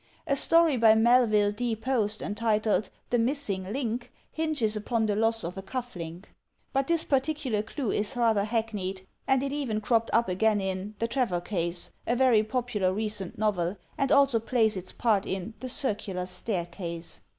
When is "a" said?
0.25-0.35, 5.59-5.61, 12.07-12.15